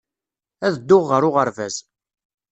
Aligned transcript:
Ad 0.65 0.73
dduɣ 0.79 1.03
ɣer 1.09 1.21
uɣerbaz. 1.27 1.75